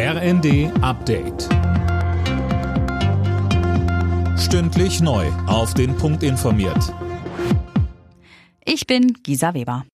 RND 0.00 0.70
Update. 0.80 1.48
Stündlich 4.38 5.00
neu. 5.00 5.26
Auf 5.48 5.74
den 5.74 5.96
Punkt 5.96 6.22
informiert. 6.22 6.94
Ich 8.64 8.86
bin 8.86 9.12
Gisa 9.24 9.54
Weber. 9.54 9.86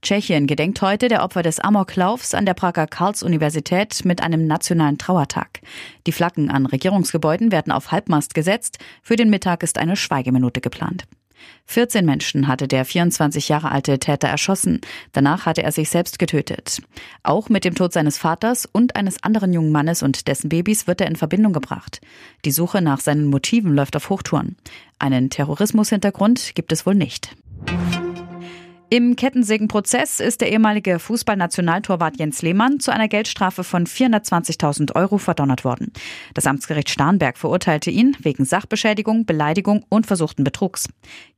Tschechien 0.00 0.46
gedenkt 0.46 0.80
heute 0.80 1.08
der 1.08 1.24
Opfer 1.24 1.42
des 1.42 1.58
Amoklaufs 1.58 2.34
an 2.34 2.46
der 2.46 2.54
Prager 2.54 2.86
Karls-Universität 2.86 4.04
mit 4.04 4.22
einem 4.22 4.46
nationalen 4.46 4.96
Trauertag. 4.96 5.62
Die 6.06 6.12
Flaggen 6.12 6.48
an 6.48 6.64
Regierungsgebäuden 6.64 7.50
werden 7.50 7.72
auf 7.72 7.90
Halbmast 7.90 8.32
gesetzt. 8.32 8.78
Für 9.02 9.16
den 9.16 9.28
Mittag 9.28 9.64
ist 9.64 9.76
eine 9.76 9.96
Schweigeminute 9.96 10.60
geplant. 10.60 11.04
14 11.66 12.04
Menschen 12.04 12.48
hatte 12.48 12.68
der 12.68 12.84
24 12.84 13.48
Jahre 13.48 13.70
alte 13.70 13.98
Täter 13.98 14.28
erschossen. 14.28 14.80
Danach 15.12 15.46
hatte 15.46 15.62
er 15.62 15.72
sich 15.72 15.90
selbst 15.90 16.18
getötet. 16.18 16.80
Auch 17.22 17.48
mit 17.48 17.64
dem 17.64 17.74
Tod 17.74 17.92
seines 17.92 18.18
Vaters 18.18 18.66
und 18.70 18.96
eines 18.96 19.22
anderen 19.22 19.52
jungen 19.52 19.72
Mannes 19.72 20.02
und 20.02 20.28
dessen 20.28 20.48
Babys 20.48 20.86
wird 20.86 21.00
er 21.00 21.08
in 21.08 21.16
Verbindung 21.16 21.52
gebracht. 21.52 22.00
Die 22.44 22.52
Suche 22.52 22.82
nach 22.82 23.00
seinen 23.00 23.26
Motiven 23.26 23.74
läuft 23.74 23.96
auf 23.96 24.10
Hochtouren. 24.10 24.56
Einen 24.98 25.30
Terrorismushintergrund 25.30 26.54
gibt 26.54 26.72
es 26.72 26.86
wohl 26.86 26.94
nicht. 26.94 27.34
Im 28.94 29.16
Kettensägenprozess 29.16 30.20
ist 30.20 30.40
der 30.40 30.52
ehemalige 30.52 31.00
Fußballnationaltorwart 31.00 32.16
Jens 32.16 32.42
Lehmann 32.42 32.78
zu 32.78 32.92
einer 32.92 33.08
Geldstrafe 33.08 33.64
von 33.64 33.88
420.000 33.88 34.94
Euro 34.94 35.18
verdonnert 35.18 35.64
worden. 35.64 35.92
Das 36.32 36.46
Amtsgericht 36.46 36.88
Starnberg 36.90 37.36
verurteilte 37.36 37.90
ihn 37.90 38.16
wegen 38.20 38.44
Sachbeschädigung, 38.44 39.26
Beleidigung 39.26 39.84
und 39.88 40.06
versuchten 40.06 40.44
Betrugs. 40.44 40.88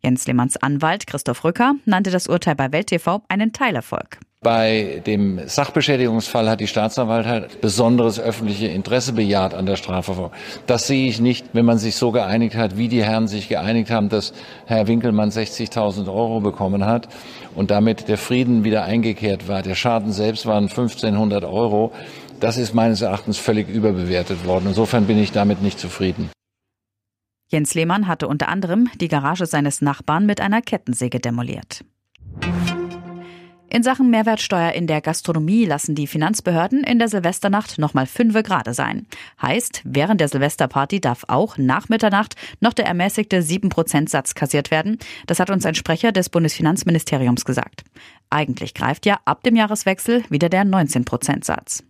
Jens 0.03 0.27
Lehmanns 0.27 0.59
Anwalt 0.59 1.07
Christoph 1.07 1.45
Rücker 1.45 1.77
nannte 1.87 2.11
das 2.11 2.27
Urteil 2.27 2.57
bei 2.57 2.73
Welt 2.73 2.89
TV 2.89 3.23
einen 3.31 3.55
Teilerfolg. 3.55 4.19
Bei 4.43 5.03
dem 5.07 5.41
Sachbeschädigungsfall 5.49 6.49
hat 6.49 6.61
die 6.61 6.67
Staatsanwaltschaft 6.67 7.61
besonderes 7.61 8.21
öffentliche 8.21 8.67
Interesse 8.67 9.15
bejaht 9.15 9.55
an 9.55 9.67
der 9.67 9.77
Strafverfolgung. 9.77 10.33
Das 10.67 10.87
sehe 10.87 11.09
ich 11.09 11.21
nicht, 11.21 11.47
wenn 11.55 11.65
man 11.65 11.79
sich 11.79 11.97
so 11.97 12.13
geeinigt 12.13 12.55
hat, 12.55 12.77
wie 12.77 12.89
die 12.89 13.03
Herren 13.03 13.29
sich 13.29 13.49
geeinigt 13.49 13.91
haben, 13.91 14.09
dass 14.09 14.35
Herr 14.67 14.87
Winkelmann 14.87 15.31
60.000 15.31 16.07
Euro 16.07 16.41
bekommen 16.41 16.85
hat 16.85 17.09
und 17.55 17.71
damit 17.71 18.09
der 18.09 18.19
Frieden 18.19 18.63
wieder 18.63 18.85
eingekehrt 18.85 19.49
war. 19.49 19.63
Der 19.63 19.75
Schaden 19.75 20.13
selbst 20.13 20.45
waren 20.47 20.65
1500 20.65 21.45
Euro. 21.45 21.93
Das 22.39 22.59
ist 22.59 22.75
meines 22.75 23.01
Erachtens 23.01 23.39
völlig 23.39 23.69
überbewertet 23.69 24.47
worden. 24.47 24.67
Insofern 24.69 25.07
bin 25.07 25.19
ich 25.19 25.33
damit 25.33 25.63
nicht 25.63 25.81
zufrieden. 25.81 26.31
Jens 27.49 27.75
Lehmann 27.75 28.07
hatte 28.07 28.29
unter 28.29 28.49
anderem 28.49 28.91
die 29.01 29.09
Garage 29.09 29.47
seines 29.47 29.81
Nachbarn 29.81 30.27
mit 30.27 30.41
einer 30.41 30.61
Kettensäge 30.61 31.21
demoliert. 31.21 31.85
In 33.77 33.83
Sachen 33.83 34.09
Mehrwertsteuer 34.09 34.73
in 34.73 34.87
der 34.87 35.03
Gastronomie 35.03 35.67
lassen 35.67 35.95
die 35.95 36.07
Finanzbehörden 36.07 36.83
in 36.83 36.99
der 36.99 37.09
Silvesternacht 37.09 37.77
nochmal 37.77 38.07
fünfe 38.07 38.43
Grade 38.43 38.73
sein. 38.73 39.07
Heißt, 39.43 39.83
während 39.85 40.19
der 40.23 40.29
Silvesterparty 40.29 40.99
darf 41.03 41.25
auch 41.29 41.59
nach 41.59 41.91
Mitternacht 41.91 42.37
noch 42.61 42.73
der 42.73 42.87
ermäßigte 42.87 43.43
7%-Satz 43.43 44.35
kassiert 44.35 44.71
werden. 44.71 44.99
Das 45.27 45.41
hat 45.41 45.51
uns 45.51 45.67
ein 45.67 45.75
Sprecher 45.75 46.11
des 46.11 46.31
Bundesfinanzministeriums 46.31 47.45
gesagt. 47.45 47.85
Eigentlich 48.31 48.73
greift 48.73 49.05
ja 49.05 49.19
ab 49.27 49.43
dem 49.43 49.57
Jahreswechsel 49.57 50.25
wieder 50.31 50.49
der 50.49 50.65
19%-Satz. 50.65 51.85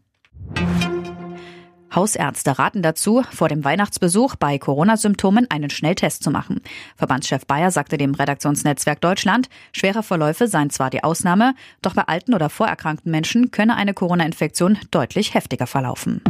Hausärzte 1.96 2.58
raten 2.58 2.82
dazu, 2.82 3.24
vor 3.32 3.48
dem 3.48 3.64
Weihnachtsbesuch 3.64 4.36
bei 4.36 4.58
Corona-Symptomen 4.58 5.50
einen 5.50 5.70
Schnelltest 5.70 6.22
zu 6.22 6.30
machen. 6.30 6.60
Verbandschef 6.96 7.46
Bayer 7.46 7.70
sagte 7.70 7.96
dem 7.96 8.14
Redaktionsnetzwerk 8.14 9.00
Deutschland, 9.00 9.48
schwere 9.72 10.02
Verläufe 10.02 10.46
seien 10.46 10.70
zwar 10.70 10.90
die 10.90 11.02
Ausnahme, 11.02 11.54
doch 11.82 11.94
bei 11.94 12.02
alten 12.02 12.34
oder 12.34 12.50
vorerkrankten 12.50 13.10
Menschen 13.10 13.50
könne 13.50 13.76
eine 13.76 13.94
Corona-Infektion 13.94 14.78
deutlich 14.90 15.34
heftiger 15.34 15.66
verlaufen. 15.66 16.22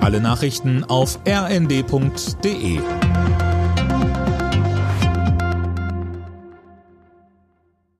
Alle 0.00 0.20
Nachrichten 0.20 0.82
auf 0.84 1.20
rnd.de 1.28 2.80